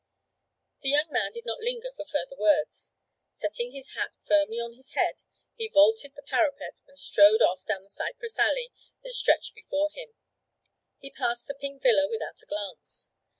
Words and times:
The 0.81 0.89
young 0.89 1.11
man 1.11 1.31
did 1.33 1.45
not 1.45 1.59
linger 1.59 1.91
for 1.95 2.05
further 2.05 2.35
words. 2.35 2.91
Setting 3.35 3.71
his 3.71 3.89
hat 3.89 4.15
firmly 4.25 4.59
on 4.59 4.73
his 4.73 4.93
head, 4.93 5.21
he 5.55 5.67
vaulted 5.71 6.15
the 6.15 6.23
parapet 6.23 6.81
and 6.87 6.97
strode 6.97 7.43
off 7.43 7.65
down 7.67 7.83
the 7.83 7.89
cypress 7.89 8.39
alley 8.39 8.71
that 9.03 9.13
stretched 9.13 9.53
before 9.53 9.89
him; 9.93 10.15
he 10.97 11.11
passed 11.11 11.45
the 11.45 11.53
pink 11.53 11.83
villa 11.83 12.07
without 12.09 12.41
a 12.41 12.47
glance. 12.47 13.11